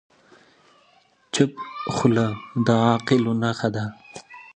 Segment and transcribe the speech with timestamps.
[1.33, 1.63] چپه
[1.95, 2.27] خوله،
[2.65, 3.85] د عاقلو نښه ده.